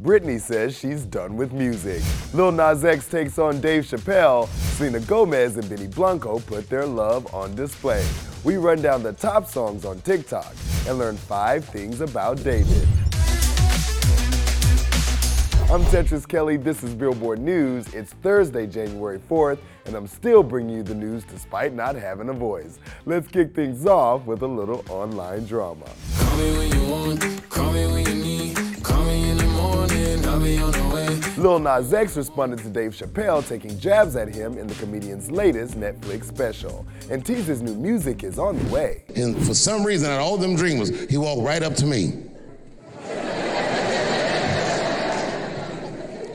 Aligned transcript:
Britney 0.00 0.40
says 0.40 0.78
she's 0.78 1.04
done 1.04 1.36
with 1.36 1.52
music. 1.52 2.04
Lil 2.32 2.52
Nas 2.52 2.84
X 2.84 3.08
takes 3.08 3.36
on 3.36 3.60
Dave 3.60 3.82
Chappelle. 3.82 4.46
Selena 4.76 5.00
Gomez 5.00 5.56
and 5.56 5.68
Benny 5.68 5.88
Blanco 5.88 6.38
put 6.38 6.70
their 6.70 6.86
love 6.86 7.34
on 7.34 7.56
display. 7.56 8.06
We 8.44 8.58
run 8.58 8.80
down 8.80 9.02
the 9.02 9.12
top 9.12 9.46
songs 9.46 9.84
on 9.84 10.00
TikTok 10.02 10.54
and 10.86 10.98
learn 10.98 11.16
five 11.16 11.64
things 11.64 12.00
about 12.00 12.44
David. 12.44 12.86
I'm 15.68 15.82
Tetris 15.86 16.28
Kelly. 16.28 16.56
This 16.56 16.84
is 16.84 16.94
Billboard 16.94 17.40
News. 17.40 17.92
It's 17.92 18.12
Thursday, 18.12 18.68
January 18.68 19.18
4th, 19.18 19.58
and 19.84 19.96
I'm 19.96 20.06
still 20.06 20.44
bringing 20.44 20.76
you 20.76 20.82
the 20.84 20.94
news 20.94 21.24
despite 21.24 21.74
not 21.74 21.96
having 21.96 22.28
a 22.28 22.32
voice. 22.32 22.78
Let's 23.04 23.26
kick 23.26 23.52
things 23.52 23.84
off 23.84 24.24
with 24.26 24.42
a 24.42 24.46
little 24.46 24.84
online 24.88 25.44
drama. 25.44 25.86
Lil 30.38 31.58
Nas 31.58 31.92
X 31.92 32.16
responded 32.16 32.60
to 32.60 32.68
Dave 32.68 32.92
Chappelle 32.92 33.46
taking 33.46 33.78
jabs 33.78 34.14
at 34.14 34.32
him 34.32 34.56
in 34.56 34.68
the 34.68 34.74
comedian's 34.74 35.30
latest 35.30 35.74
Netflix 35.74 36.24
special 36.24 36.86
and 37.10 37.26
teased 37.26 37.48
his 37.48 37.60
new 37.60 37.74
music 37.74 38.22
is 38.22 38.38
on 38.38 38.56
the 38.58 38.72
way. 38.72 39.02
And 39.16 39.36
for 39.46 39.54
some 39.54 39.84
reason, 39.84 40.10
out 40.10 40.20
of 40.20 40.22
all 40.22 40.36
them 40.36 40.54
dreamers, 40.54 40.90
he 41.10 41.16
walked 41.16 41.42
right 41.42 41.62
up 41.62 41.74
to 41.76 41.86
me. 41.86 42.27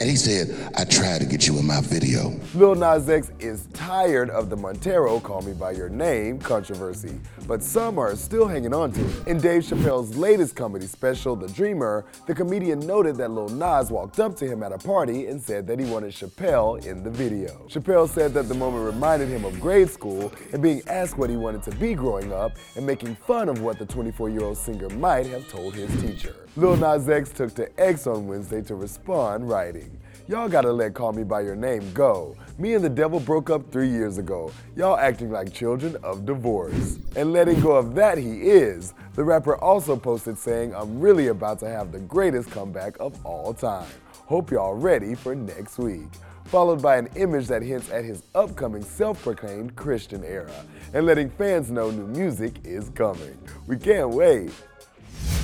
And 0.00 0.08
he 0.08 0.16
said, 0.16 0.72
I 0.78 0.84
tried 0.84 1.20
to 1.20 1.26
get 1.26 1.46
you 1.46 1.58
in 1.58 1.66
my 1.66 1.82
video. 1.82 2.32
Lil 2.54 2.74
Nas 2.74 3.06
X 3.10 3.30
is 3.38 3.66
tired 3.74 4.30
of 4.30 4.48
the 4.48 4.56
Montero 4.56 5.20
Call 5.20 5.42
Me 5.42 5.52
By 5.52 5.72
Your 5.72 5.90
Name 5.90 6.38
controversy, 6.38 7.20
but 7.46 7.62
some 7.62 7.98
are 7.98 8.16
still 8.16 8.48
hanging 8.48 8.72
on 8.72 8.92
to 8.92 9.00
it. 9.04 9.26
In 9.26 9.38
Dave 9.38 9.62
Chappelle's 9.62 10.16
latest 10.16 10.56
comedy 10.56 10.86
special, 10.86 11.36
The 11.36 11.48
Dreamer, 11.48 12.06
the 12.26 12.34
comedian 12.34 12.80
noted 12.80 13.16
that 13.16 13.30
Lil 13.30 13.50
Nas 13.50 13.90
walked 13.90 14.20
up 14.20 14.36
to 14.36 14.46
him 14.46 14.62
at 14.62 14.72
a 14.72 14.78
party 14.78 15.26
and 15.26 15.38
said 15.38 15.66
that 15.66 15.78
he 15.78 15.84
wanted 15.84 16.12
Chappelle 16.12 16.82
in 16.86 17.02
the 17.02 17.10
video. 17.10 17.66
Chappelle 17.68 18.08
said 18.08 18.32
that 18.32 18.48
the 18.48 18.54
moment 18.54 18.86
reminded 18.86 19.28
him 19.28 19.44
of 19.44 19.60
grade 19.60 19.90
school 19.90 20.32
and 20.54 20.62
being 20.62 20.80
asked 20.86 21.18
what 21.18 21.28
he 21.28 21.36
wanted 21.36 21.62
to 21.64 21.72
be 21.72 21.92
growing 21.92 22.32
up 22.32 22.52
and 22.74 22.86
making 22.86 23.14
fun 23.16 23.50
of 23.50 23.60
what 23.60 23.78
the 23.78 23.84
24-year-old 23.84 24.56
singer 24.56 24.88
might 24.88 25.26
have 25.26 25.46
told 25.50 25.74
his 25.74 25.90
teacher. 26.00 26.34
Lil 26.56 26.76
Nas 26.76 27.08
X 27.08 27.30
took 27.30 27.54
to 27.54 27.80
X 27.80 28.06
on 28.06 28.26
Wednesday 28.26 28.62
to 28.62 28.74
respond, 28.74 29.48
writing, 29.48 29.89
Y'all 30.30 30.48
gotta 30.48 30.72
let 30.72 30.94
Call 30.94 31.12
Me 31.12 31.24
By 31.24 31.40
Your 31.40 31.56
Name 31.56 31.92
go. 31.92 32.36
Me 32.56 32.74
and 32.74 32.84
the 32.84 32.88
devil 32.88 33.18
broke 33.18 33.50
up 33.50 33.68
three 33.72 33.88
years 33.88 34.16
ago. 34.16 34.52
Y'all 34.76 34.96
acting 34.96 35.32
like 35.32 35.52
children 35.52 35.96
of 36.04 36.24
divorce. 36.24 37.00
And 37.16 37.32
letting 37.32 37.60
go 37.60 37.72
of 37.72 37.96
that 37.96 38.16
he 38.16 38.42
is. 38.42 38.94
The 39.16 39.24
rapper 39.24 39.56
also 39.56 39.96
posted 39.96 40.38
saying, 40.38 40.72
I'm 40.72 41.00
really 41.00 41.26
about 41.26 41.58
to 41.60 41.68
have 41.68 41.90
the 41.90 41.98
greatest 41.98 42.48
comeback 42.48 42.96
of 43.00 43.18
all 43.26 43.52
time. 43.52 43.88
Hope 44.26 44.52
y'all 44.52 44.74
ready 44.74 45.16
for 45.16 45.34
next 45.34 45.78
week. 45.78 46.06
Followed 46.44 46.80
by 46.80 46.96
an 46.98 47.08
image 47.16 47.48
that 47.48 47.62
hints 47.62 47.90
at 47.90 48.04
his 48.04 48.22
upcoming 48.36 48.84
self 48.84 49.20
proclaimed 49.24 49.74
Christian 49.74 50.22
era 50.22 50.64
and 50.94 51.06
letting 51.06 51.28
fans 51.30 51.72
know 51.72 51.90
new 51.90 52.06
music 52.06 52.54
is 52.62 52.90
coming. 52.90 53.36
We 53.66 53.78
can't 53.78 54.10
wait. 54.10 54.52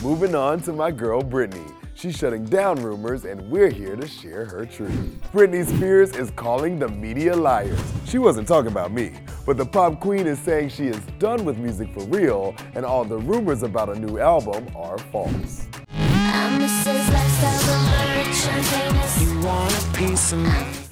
Moving 0.00 0.34
on 0.34 0.62
to 0.62 0.72
my 0.72 0.90
girl 0.90 1.20
Britney. 1.20 1.70
She's 2.00 2.16
shutting 2.16 2.46
down 2.46 2.82
rumors, 2.82 3.26
and 3.26 3.50
we're 3.50 3.68
here 3.68 3.94
to 3.94 4.08
share 4.08 4.46
her 4.46 4.64
truth. 4.64 5.20
Britney 5.34 5.66
Spears 5.66 6.16
is 6.16 6.30
calling 6.30 6.78
the 6.78 6.88
media 6.88 7.36
liars. 7.36 7.78
She 8.06 8.16
wasn't 8.16 8.48
talking 8.48 8.70
about 8.70 8.90
me, 8.90 9.12
but 9.44 9.58
the 9.58 9.66
pop 9.66 10.00
queen 10.00 10.26
is 10.26 10.38
saying 10.38 10.70
she 10.70 10.86
is 10.86 10.98
done 11.18 11.44
with 11.44 11.58
music 11.58 11.92
for 11.92 12.02
real, 12.04 12.54
and 12.74 12.86
all 12.86 13.04
the 13.04 13.18
rumors 13.18 13.62
about 13.62 13.90
a 13.90 14.00
new 14.00 14.18
album 14.18 14.66
are 14.74 14.96
false. 14.96 15.66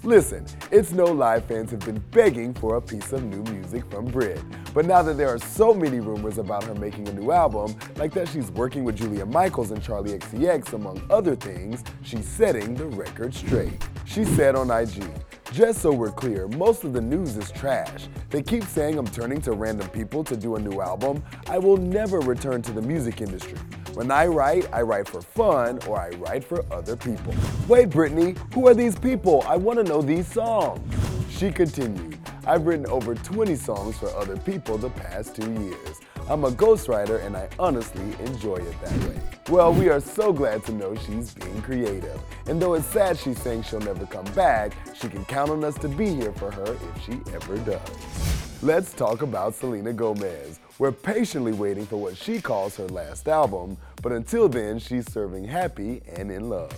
Listen, 0.02 0.44
it's 0.70 0.92
no 0.92 1.06
lie 1.06 1.40
fans 1.40 1.70
have 1.70 1.80
been 1.80 2.04
begging 2.10 2.52
for 2.52 2.76
a 2.76 2.82
piece 2.82 3.14
of 3.14 3.24
new 3.24 3.42
music 3.44 3.90
from 3.90 4.04
Brit. 4.04 4.42
But 4.78 4.86
now 4.86 5.02
that 5.02 5.16
there 5.16 5.28
are 5.28 5.40
so 5.40 5.74
many 5.74 5.98
rumors 5.98 6.38
about 6.38 6.62
her 6.62 6.72
making 6.76 7.08
a 7.08 7.12
new 7.12 7.32
album, 7.32 7.74
like 7.96 8.14
that 8.14 8.28
she's 8.28 8.48
working 8.52 8.84
with 8.84 8.96
Julia 8.96 9.26
Michaels 9.26 9.72
and 9.72 9.82
Charli 9.82 10.16
XCX, 10.16 10.72
among 10.72 11.04
other 11.10 11.34
things, 11.34 11.82
she's 12.04 12.28
setting 12.28 12.76
the 12.76 12.86
record 12.86 13.34
straight. 13.34 13.72
She 14.04 14.24
said 14.24 14.54
on 14.54 14.70
IG, 14.70 15.02
just 15.50 15.82
so 15.82 15.90
we're 15.92 16.12
clear, 16.12 16.46
most 16.46 16.84
of 16.84 16.92
the 16.92 17.00
news 17.00 17.36
is 17.36 17.50
trash. 17.50 18.06
They 18.30 18.40
keep 18.40 18.62
saying 18.62 18.96
I'm 18.96 19.08
turning 19.08 19.40
to 19.40 19.52
random 19.54 19.88
people 19.88 20.22
to 20.22 20.36
do 20.36 20.54
a 20.54 20.60
new 20.60 20.80
album. 20.80 21.24
I 21.48 21.58
will 21.58 21.76
never 21.76 22.20
return 22.20 22.62
to 22.62 22.70
the 22.70 22.80
music 22.80 23.20
industry. 23.20 23.58
When 23.94 24.12
I 24.12 24.26
write, 24.26 24.72
I 24.72 24.82
write 24.82 25.08
for 25.08 25.22
fun 25.22 25.80
or 25.88 25.98
I 25.98 26.10
write 26.10 26.44
for 26.44 26.64
other 26.72 26.94
people. 26.94 27.34
Wait, 27.66 27.90
Britney, 27.90 28.38
who 28.54 28.68
are 28.68 28.74
these 28.74 28.96
people? 28.96 29.42
I 29.48 29.56
want 29.56 29.80
to 29.80 29.82
know 29.82 30.02
these 30.02 30.28
songs. 30.28 30.94
She 31.28 31.50
continued, 31.50 32.07
I've 32.48 32.66
written 32.66 32.86
over 32.86 33.14
20 33.14 33.56
songs 33.56 33.98
for 33.98 34.08
other 34.16 34.38
people 34.38 34.78
the 34.78 34.88
past 34.88 35.36
two 35.36 35.52
years. 35.52 36.00
I'm 36.30 36.44
a 36.44 36.50
ghostwriter 36.50 37.22
and 37.22 37.36
I 37.36 37.46
honestly 37.58 38.14
enjoy 38.24 38.56
it 38.56 38.74
that 38.80 38.98
way. 39.06 39.20
Well, 39.50 39.70
we 39.70 39.90
are 39.90 40.00
so 40.00 40.32
glad 40.32 40.64
to 40.64 40.72
know 40.72 40.94
she's 40.94 41.34
being 41.34 41.60
creative. 41.60 42.18
And 42.46 42.60
though 42.60 42.72
it's 42.72 42.86
sad 42.86 43.18
she's 43.18 43.38
saying 43.38 43.64
she'll 43.64 43.80
never 43.80 44.06
come 44.06 44.24
back, 44.32 44.72
she 44.94 45.10
can 45.10 45.26
count 45.26 45.50
on 45.50 45.62
us 45.62 45.76
to 45.80 45.88
be 45.88 46.14
here 46.14 46.32
for 46.32 46.50
her 46.50 46.72
if 46.72 47.04
she 47.04 47.20
ever 47.34 47.58
does. 47.58 48.62
Let's 48.62 48.94
talk 48.94 49.20
about 49.20 49.54
Selena 49.54 49.92
Gomez. 49.92 50.58
We're 50.78 50.90
patiently 50.90 51.52
waiting 51.52 51.84
for 51.84 51.98
what 51.98 52.16
she 52.16 52.40
calls 52.40 52.78
her 52.78 52.88
last 52.88 53.28
album, 53.28 53.76
but 54.00 54.12
until 54.12 54.48
then, 54.48 54.78
she's 54.78 55.12
serving 55.12 55.44
happy 55.44 56.00
and 56.16 56.30
in 56.30 56.48
love. 56.48 56.72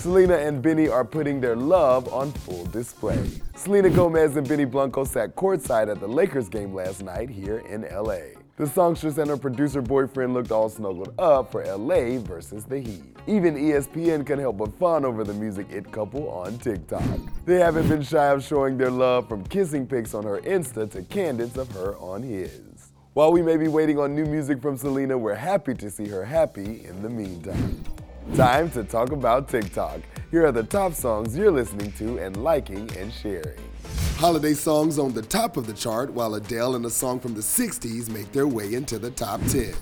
Selena 0.00 0.36
and 0.36 0.62
Benny 0.62 0.88
are 0.88 1.04
putting 1.04 1.42
their 1.42 1.54
love 1.54 2.10
on 2.10 2.32
full 2.32 2.64
display. 2.64 3.22
Selena 3.54 3.90
Gomez 3.90 4.34
and 4.34 4.48
Benny 4.48 4.64
Blanco 4.64 5.04
sat 5.04 5.36
courtside 5.36 5.90
at 5.90 6.00
the 6.00 6.08
Lakers 6.08 6.48
game 6.48 6.72
last 6.72 7.02
night 7.02 7.28
here 7.28 7.58
in 7.68 7.82
LA. 7.82 8.40
The 8.56 8.66
songstress 8.66 9.18
and 9.18 9.28
her 9.28 9.36
producer 9.36 9.82
boyfriend 9.82 10.32
looked 10.32 10.52
all 10.52 10.70
snuggled 10.70 11.12
up 11.18 11.52
for 11.52 11.62
LA 11.66 12.18
versus 12.18 12.64
the 12.64 12.78
Heat. 12.80 13.14
Even 13.26 13.54
ESPN 13.56 14.24
can 14.24 14.38
help 14.38 14.56
but 14.56 14.74
fawn 14.78 15.04
over 15.04 15.22
the 15.22 15.34
music 15.34 15.66
it 15.70 15.92
couple 15.92 16.30
on 16.30 16.56
TikTok. 16.56 17.04
They 17.44 17.58
haven't 17.58 17.90
been 17.90 18.02
shy 18.02 18.28
of 18.28 18.42
showing 18.42 18.78
their 18.78 18.90
love 18.90 19.28
from 19.28 19.44
kissing 19.44 19.86
pics 19.86 20.14
on 20.14 20.24
her 20.24 20.40
Insta 20.40 20.90
to 20.92 21.02
candids 21.02 21.58
of 21.58 21.70
her 21.72 21.94
on 21.98 22.22
his. 22.22 22.92
While 23.12 23.32
we 23.32 23.42
may 23.42 23.58
be 23.58 23.68
waiting 23.68 23.98
on 23.98 24.14
new 24.14 24.24
music 24.24 24.62
from 24.62 24.78
Selena, 24.78 25.18
we're 25.18 25.34
happy 25.34 25.74
to 25.74 25.90
see 25.90 26.08
her 26.08 26.24
happy 26.24 26.86
in 26.86 27.02
the 27.02 27.10
meantime. 27.10 27.84
Time 28.36 28.70
to 28.70 28.84
talk 28.84 29.10
about 29.10 29.48
TikTok. 29.48 30.00
Here 30.30 30.46
are 30.46 30.52
the 30.52 30.62
top 30.62 30.94
songs 30.94 31.36
you're 31.36 31.50
listening 31.50 31.90
to 31.92 32.18
and 32.18 32.44
liking 32.44 32.88
and 32.96 33.12
sharing. 33.12 33.58
Holiday 34.18 34.54
songs 34.54 35.00
on 35.00 35.12
the 35.12 35.22
top 35.22 35.56
of 35.56 35.66
the 35.66 35.72
chart, 35.72 36.12
while 36.12 36.36
Adele 36.36 36.76
and 36.76 36.86
a 36.86 36.90
song 36.90 37.18
from 37.18 37.34
the 37.34 37.40
60s 37.40 38.08
make 38.08 38.30
their 38.30 38.46
way 38.46 38.74
into 38.74 39.00
the 39.00 39.10
top 39.10 39.40
10. 39.48 39.74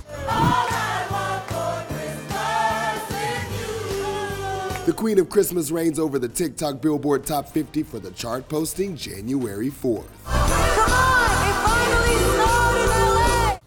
The 4.87 4.95
Queen 4.97 5.19
of 5.19 5.29
Christmas 5.29 5.71
reigns 5.71 5.99
over 5.99 6.19
the 6.19 6.29
TikTok 6.29 6.81
Billboard 6.81 7.27
Top 7.27 7.51
50 7.51 7.83
for 7.83 7.99
the 7.99 8.13
chart 8.13 8.49
posting 8.49 8.97
January 8.97 9.69
4th. 9.69 10.09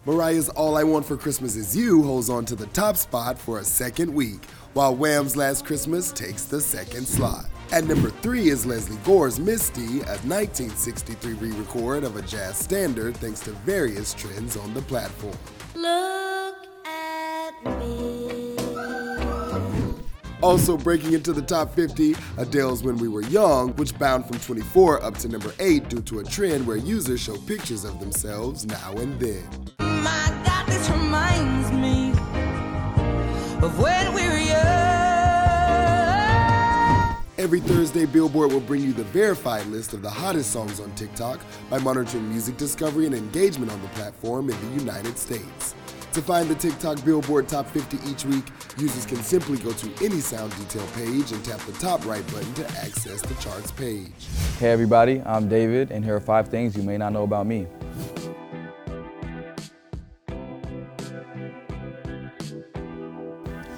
Mariah's 0.04 0.48
All 0.48 0.76
I 0.76 0.82
Want 0.82 1.06
for 1.06 1.16
Christmas 1.16 1.54
Is 1.54 1.76
You 1.76 2.02
holds 2.02 2.28
on 2.28 2.44
to 2.46 2.56
the 2.56 2.66
top 2.66 2.96
spot 2.96 3.38
for 3.38 3.60
a 3.60 3.64
second 3.64 4.12
week, 4.12 4.40
while 4.74 4.94
Wham's 4.94 5.36
Last 5.36 5.64
Christmas 5.64 6.12
takes 6.12 6.44
the 6.44 6.60
second 6.60 7.06
slot. 7.06 7.46
At 7.72 7.84
number 7.84 8.10
three 8.10 8.48
is 8.48 8.66
Lesley 8.66 8.98
Gore's 9.04 9.40
Misty, 9.40 10.00
a 10.00 10.18
1963 10.26 11.32
re 11.34 11.50
record 11.52 12.04
of 12.04 12.16
a 12.16 12.22
jazz 12.22 12.56
standard 12.56 13.16
thanks 13.16 13.40
to 13.40 13.50
various 13.50 14.12
trends 14.14 14.56
on 14.56 14.74
the 14.74 14.82
platform. 14.82 15.36
Look 15.74 16.56
at 16.84 17.80
me. 17.80 18.56
Also 20.42 20.76
breaking 20.76 21.12
into 21.12 21.32
the 21.32 21.40
top 21.40 21.72
50, 21.72 22.16
Adele's 22.36 22.82
When 22.82 22.98
We 22.98 23.06
Were 23.06 23.22
Young, 23.22 23.74
which 23.76 23.96
bound 23.96 24.26
from 24.26 24.40
24 24.40 25.02
up 25.04 25.16
to 25.18 25.28
number 25.28 25.54
8 25.60 25.88
due 25.88 26.02
to 26.02 26.18
a 26.18 26.24
trend 26.24 26.66
where 26.66 26.76
users 26.76 27.20
show 27.20 27.36
pictures 27.36 27.84
of 27.84 28.00
themselves 28.00 28.66
now 28.66 28.92
and 28.94 29.18
then. 29.20 29.48
My 29.78 30.42
God, 30.44 30.66
this 30.66 30.90
reminds 30.90 31.70
me 31.70 32.01
Every 37.42 37.58
Thursday, 37.58 38.06
Billboard 38.06 38.52
will 38.52 38.60
bring 38.60 38.82
you 38.82 38.92
the 38.92 39.02
verified 39.02 39.66
list 39.66 39.94
of 39.94 40.00
the 40.00 40.08
hottest 40.08 40.52
songs 40.52 40.78
on 40.78 40.94
TikTok 40.94 41.40
by 41.68 41.80
monitoring 41.80 42.30
music 42.30 42.56
discovery 42.56 43.04
and 43.04 43.16
engagement 43.16 43.72
on 43.72 43.82
the 43.82 43.88
platform 43.88 44.48
in 44.48 44.56
the 44.60 44.80
United 44.80 45.18
States. 45.18 45.74
To 46.12 46.22
find 46.22 46.48
the 46.48 46.54
TikTok 46.54 47.04
Billboard 47.04 47.48
Top 47.48 47.66
50 47.66 47.98
each 48.08 48.24
week, 48.26 48.44
users 48.78 49.04
can 49.06 49.16
simply 49.24 49.58
go 49.58 49.72
to 49.72 50.04
any 50.04 50.20
sound 50.20 50.56
detail 50.56 50.86
page 50.94 51.32
and 51.32 51.44
tap 51.44 51.58
the 51.62 51.72
top 51.80 52.06
right 52.06 52.24
button 52.28 52.54
to 52.54 52.64
access 52.78 53.20
the 53.22 53.34
charts 53.42 53.72
page. 53.72 54.28
Hey 54.60 54.70
everybody, 54.70 55.20
I'm 55.26 55.48
David, 55.48 55.90
and 55.90 56.04
here 56.04 56.14
are 56.14 56.20
five 56.20 56.46
things 56.46 56.76
you 56.76 56.84
may 56.84 56.96
not 56.96 57.12
know 57.12 57.24
about 57.24 57.48
me. 57.48 57.66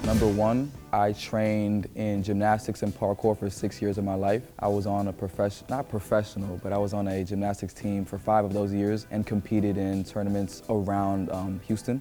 Number 0.05 0.27
one, 0.27 0.71
I 0.93 1.13
trained 1.13 1.89
in 1.95 2.21
gymnastics 2.21 2.83
and 2.83 2.93
parkour 2.93 3.35
for 3.35 3.49
six 3.49 3.81
years 3.81 3.97
of 3.97 4.03
my 4.03 4.13
life. 4.13 4.43
I 4.59 4.67
was 4.67 4.85
on 4.85 5.07
a 5.07 5.13
profession, 5.13 5.65
not 5.67 5.89
professional, 5.89 6.59
but 6.61 6.71
I 6.71 6.77
was 6.77 6.93
on 6.93 7.07
a 7.07 7.23
gymnastics 7.23 7.73
team 7.73 8.05
for 8.05 8.19
five 8.19 8.45
of 8.45 8.53
those 8.53 8.71
years 8.71 9.07
and 9.09 9.25
competed 9.25 9.77
in 9.77 10.03
tournaments 10.03 10.61
around 10.69 11.31
um, 11.31 11.59
Houston. 11.67 11.99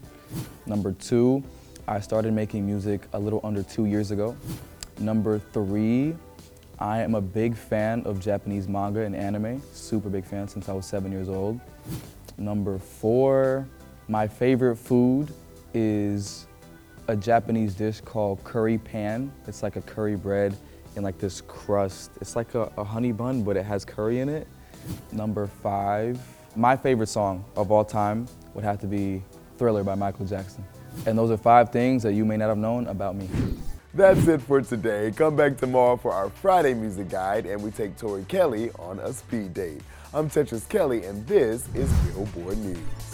Number 0.66 0.92
two, 0.92 1.42
I 1.88 1.98
started 2.00 2.34
making 2.34 2.66
music 2.66 3.08
a 3.14 3.18
little 3.18 3.40
under 3.42 3.62
two 3.62 3.86
years 3.86 4.10
ago. 4.10 4.36
Number 4.98 5.38
three, 5.38 6.14
I 6.78 7.00
am 7.00 7.14
a 7.14 7.22
big 7.22 7.56
fan 7.56 8.02
of 8.04 8.20
Japanese 8.20 8.68
manga 8.68 9.00
and 9.00 9.16
anime, 9.16 9.62
super 9.72 10.10
big 10.10 10.26
fan 10.26 10.46
since 10.46 10.68
I 10.68 10.74
was 10.74 10.84
seven 10.84 11.10
years 11.10 11.30
old. 11.30 11.58
Number 12.36 12.78
four, 12.78 13.66
my 14.08 14.28
favorite 14.28 14.76
food 14.76 15.32
is 15.72 16.46
a 17.08 17.16
Japanese 17.16 17.74
dish 17.74 18.00
called 18.00 18.42
curry 18.44 18.78
pan. 18.78 19.30
It's 19.46 19.62
like 19.62 19.76
a 19.76 19.82
curry 19.82 20.16
bread 20.16 20.56
in 20.96 21.02
like 21.02 21.18
this 21.18 21.40
crust. 21.42 22.10
It's 22.20 22.36
like 22.36 22.54
a, 22.54 22.72
a 22.78 22.84
honey 22.84 23.12
bun, 23.12 23.42
but 23.42 23.56
it 23.56 23.64
has 23.64 23.84
curry 23.84 24.20
in 24.20 24.28
it. 24.28 24.46
Number 25.12 25.46
five, 25.46 26.18
my 26.56 26.76
favorite 26.76 27.08
song 27.08 27.44
of 27.56 27.70
all 27.70 27.84
time 27.84 28.26
would 28.54 28.64
have 28.64 28.80
to 28.80 28.86
be 28.86 29.22
Thriller 29.58 29.84
by 29.84 29.94
Michael 29.94 30.26
Jackson. 30.26 30.64
And 31.06 31.18
those 31.18 31.30
are 31.30 31.36
five 31.36 31.70
things 31.70 32.02
that 32.04 32.12
you 32.12 32.24
may 32.24 32.36
not 32.36 32.48
have 32.48 32.58
known 32.58 32.86
about 32.86 33.16
me. 33.16 33.28
That's 33.92 34.26
it 34.26 34.42
for 34.42 34.60
today. 34.60 35.12
Come 35.14 35.36
back 35.36 35.56
tomorrow 35.56 35.96
for 35.96 36.12
our 36.12 36.28
Friday 36.28 36.74
music 36.74 37.08
guide, 37.08 37.46
and 37.46 37.62
we 37.62 37.70
take 37.70 37.96
Tori 37.96 38.24
Kelly 38.24 38.70
on 38.78 38.98
a 39.00 39.12
speed 39.12 39.54
date. 39.54 39.80
I'm 40.12 40.28
Tetris 40.28 40.68
Kelly, 40.68 41.04
and 41.04 41.26
this 41.26 41.68
is 41.74 41.92
Billboard 41.92 42.58
News. 42.58 43.13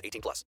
18 0.03 0.21
plus. 0.21 0.45